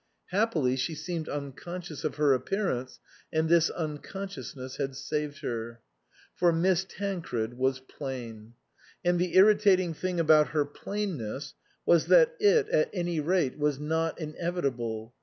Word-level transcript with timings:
Happily 0.31 0.77
she 0.77 0.95
seemed 0.95 1.29
unconscious 1.29 2.03
of 2.03 2.15
her 2.15 2.33
appearance, 2.33 2.99
and 3.31 3.47
this 3.47 3.69
unconsciousness 3.69 4.77
had 4.77 4.95
saved 4.95 5.41
her. 5.41 5.81
For 6.33 6.51
Miss 6.51 6.87
Tancred 6.89 7.53
was 7.55 7.81
plain; 7.81 8.55
and 9.05 9.19
the 9.19 9.35
irritating 9.37 9.93
thing 9.93 10.19
about 10.19 10.47
her 10.57 10.65
plainness 10.65 11.53
was 11.85 12.07
that 12.07 12.35
it, 12.39 12.67
at 12.69 12.89
any 12.91 13.17
8 13.17 13.17
INLAND 13.19 13.27
rate, 13.27 13.57
was 13.59 13.79
not 13.79 14.19
inevitable. 14.19 15.13